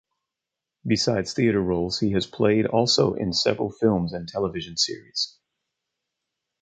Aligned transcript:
Besides 0.83 1.31
theatre 1.35 1.61
roles 1.61 1.99
he 1.99 2.09
has 2.13 2.25
played 2.25 2.65
also 2.65 3.13
in 3.13 3.33
several 3.33 3.69
films 3.71 4.13
and 4.13 4.27
television 4.27 4.75
series. 4.75 5.37